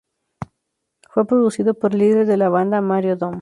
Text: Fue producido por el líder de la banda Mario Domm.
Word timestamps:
Fue 1.11 1.27
producido 1.27 1.75
por 1.75 1.91
el 1.93 1.99
líder 1.99 2.25
de 2.25 2.35
la 2.37 2.49
banda 2.49 2.81
Mario 2.81 3.17
Domm. 3.17 3.29